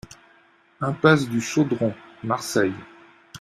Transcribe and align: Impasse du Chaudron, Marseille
Impasse 0.81 1.29
du 1.29 1.39
Chaudron, 1.39 1.93
Marseille 2.23 2.73